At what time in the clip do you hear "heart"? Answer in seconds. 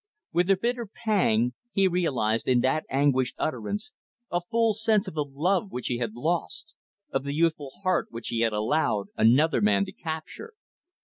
7.83-8.07